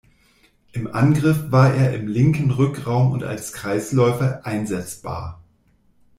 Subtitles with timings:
[0.71, 5.43] Im Angriff war er im linken Rückraum und als Kreisläufer einsetzbar.